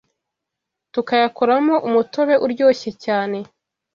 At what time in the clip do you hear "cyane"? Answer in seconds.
3.05-3.37